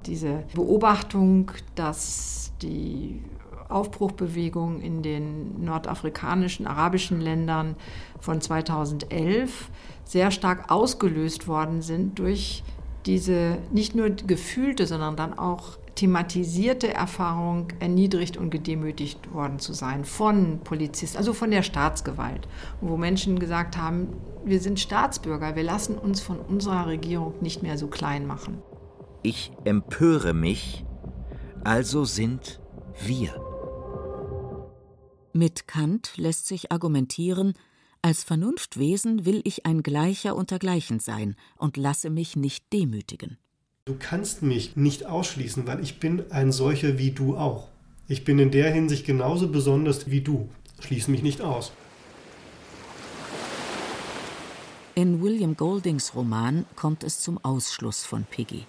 Diese 0.04 0.44
Beobachtung, 0.54 1.52
dass 1.74 2.52
die 2.60 3.24
Aufbruchbewegung 3.70 4.80
in 4.80 5.02
den 5.02 5.64
nordafrikanischen, 5.64 6.66
arabischen 6.66 7.20
Ländern 7.20 7.76
von 8.18 8.40
2011 8.40 9.70
sehr 10.10 10.32
stark 10.32 10.72
ausgelöst 10.72 11.46
worden 11.46 11.82
sind 11.82 12.18
durch 12.18 12.64
diese 13.06 13.58
nicht 13.70 13.94
nur 13.94 14.10
gefühlte, 14.10 14.88
sondern 14.88 15.14
dann 15.14 15.38
auch 15.38 15.78
thematisierte 15.94 16.92
Erfahrung, 16.92 17.68
erniedrigt 17.78 18.36
und 18.36 18.50
gedemütigt 18.50 19.32
worden 19.32 19.60
zu 19.60 19.72
sein 19.72 20.04
von 20.04 20.58
Polizisten, 20.64 21.16
also 21.16 21.32
von 21.32 21.52
der 21.52 21.62
Staatsgewalt, 21.62 22.48
wo 22.80 22.96
Menschen 22.96 23.38
gesagt 23.38 23.76
haben, 23.76 24.08
wir 24.44 24.58
sind 24.58 24.80
Staatsbürger, 24.80 25.54
wir 25.54 25.62
lassen 25.62 25.96
uns 25.96 26.20
von 26.20 26.40
unserer 26.40 26.88
Regierung 26.88 27.34
nicht 27.40 27.62
mehr 27.62 27.78
so 27.78 27.86
klein 27.86 28.26
machen. 28.26 28.60
Ich 29.22 29.52
empöre 29.62 30.34
mich, 30.34 30.84
also 31.62 32.04
sind 32.04 32.60
wir. 33.06 33.40
Mit 35.32 35.68
Kant 35.68 36.16
lässt 36.16 36.48
sich 36.48 36.72
argumentieren, 36.72 37.54
als 38.02 38.24
Vernunftwesen 38.24 39.26
will 39.26 39.42
ich 39.44 39.66
ein 39.66 39.82
Gleicher 39.82 40.34
unter 40.34 40.58
Gleichen 40.58 41.00
sein 41.00 41.36
und 41.56 41.76
lasse 41.76 42.10
mich 42.10 42.34
nicht 42.36 42.72
demütigen. 42.72 43.38
Du 43.84 43.96
kannst 43.98 44.42
mich 44.42 44.76
nicht 44.76 45.06
ausschließen, 45.06 45.66
weil 45.66 45.82
ich 45.82 46.00
bin 46.00 46.30
ein 46.30 46.52
solcher 46.52 46.98
wie 46.98 47.10
du 47.10 47.36
auch. 47.36 47.68
Ich 48.08 48.24
bin 48.24 48.38
in 48.38 48.50
der 48.50 48.72
Hinsicht 48.72 49.06
genauso 49.06 49.48
besonders 49.48 50.10
wie 50.10 50.20
du. 50.20 50.48
Schließ 50.80 51.08
mich 51.08 51.22
nicht 51.22 51.40
aus. 51.42 51.72
In 54.94 55.22
William 55.22 55.56
Goldings 55.56 56.14
Roman 56.14 56.66
kommt 56.76 57.04
es 57.04 57.20
zum 57.20 57.38
Ausschluss 57.44 58.04
von 58.04 58.24
Piggy. 58.24 58.64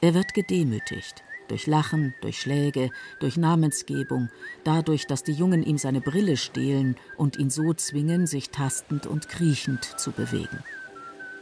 Er 0.00 0.14
wird 0.14 0.34
gedemütigt. 0.34 1.22
Durch 1.48 1.66
Lachen, 1.66 2.14
durch 2.20 2.40
Schläge, 2.40 2.90
durch 3.20 3.36
Namensgebung, 3.36 4.28
dadurch, 4.64 5.06
dass 5.06 5.24
die 5.24 5.32
Jungen 5.32 5.62
ihm 5.62 5.78
seine 5.78 6.00
Brille 6.00 6.36
stehlen 6.36 6.96
und 7.16 7.38
ihn 7.38 7.50
so 7.50 7.72
zwingen, 7.74 8.26
sich 8.26 8.50
tastend 8.50 9.06
und 9.06 9.28
kriechend 9.28 9.84
zu 9.84 10.12
bewegen. 10.12 10.62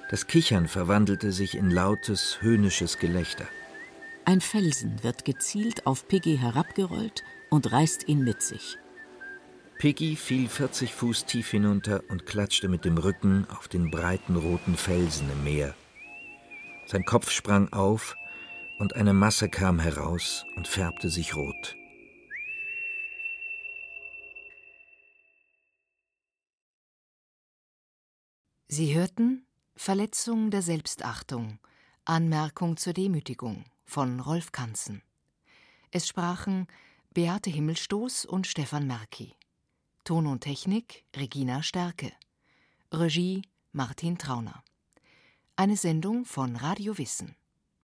Das 0.08 0.28
Kichern 0.28 0.68
verwandelte 0.68 1.32
sich 1.32 1.56
in 1.56 1.70
lautes, 1.70 2.38
höhnisches 2.40 2.98
Gelächter. 2.98 3.46
Ein 4.24 4.40
Felsen 4.40 5.02
wird 5.02 5.24
gezielt 5.24 5.86
auf 5.86 6.06
Piggy 6.06 6.38
herabgerollt 6.38 7.24
und 7.50 7.72
reißt 7.72 8.08
ihn 8.08 8.22
mit 8.22 8.42
sich. 8.42 8.78
Piggy 9.78 10.16
fiel 10.16 10.48
40 10.48 10.94
Fuß 10.94 11.26
tief 11.26 11.50
hinunter 11.50 12.02
und 12.08 12.24
klatschte 12.24 12.68
mit 12.68 12.84
dem 12.84 12.96
Rücken 12.96 13.46
auf 13.50 13.68
den 13.68 13.90
breiten 13.90 14.36
roten 14.36 14.76
Felsen 14.76 15.30
im 15.30 15.44
Meer. 15.44 15.74
Sein 16.86 17.04
Kopf 17.04 17.30
sprang 17.30 17.72
auf 17.72 18.16
und 18.78 18.94
eine 18.96 19.12
Masse 19.12 19.48
kam 19.48 19.78
heraus 19.78 20.44
und 20.56 20.68
färbte 20.68 21.08
sich 21.10 21.34
rot. 21.34 21.76
Sie 28.68 28.94
hörten 28.94 29.46
Verletzung 29.76 30.50
der 30.50 30.62
Selbstachtung, 30.62 31.58
Anmerkung 32.04 32.76
zur 32.76 32.92
Demütigung 32.92 33.64
von 33.84 34.20
Rolf 34.20 34.52
Kanzen. 34.52 35.02
Es 35.90 36.08
sprachen 36.08 36.66
Beate 37.14 37.48
Himmelstoß 37.48 38.26
und 38.26 38.46
Stefan 38.46 38.86
Merki. 38.86 39.34
Ton 40.04 40.26
und 40.26 40.40
Technik 40.40 41.04
Regina 41.16 41.62
Stärke. 41.62 42.12
Regie 42.92 43.42
Martin 43.72 44.18
Trauner. 44.18 44.62
Eine 45.56 45.76
Sendung 45.76 46.24
von 46.24 46.56
Radio 46.56 46.98
Wissen. 46.98 47.36